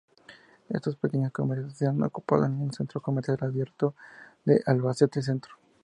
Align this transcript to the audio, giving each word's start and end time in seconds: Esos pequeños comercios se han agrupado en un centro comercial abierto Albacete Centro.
Esos 0.67 0.95
pequeños 0.95 1.31
comercios 1.31 1.73
se 1.77 1.85
han 1.85 2.01
agrupado 2.01 2.45
en 2.47 2.59
un 2.59 2.73
centro 2.73 2.99
comercial 3.03 3.37
abierto 3.41 3.93
Albacete 4.65 5.21
Centro. 5.21 5.53